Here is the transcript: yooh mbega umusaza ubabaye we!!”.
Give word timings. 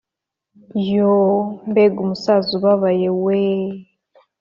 yooh 0.89 1.43
mbega 1.69 1.97
umusaza 2.03 2.49
ubabaye 2.59 3.07
we!!”. 3.23 3.41